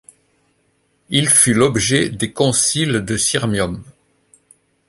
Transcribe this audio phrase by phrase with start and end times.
[1.09, 3.83] Il fut l'objet des Conciles de Sirmium.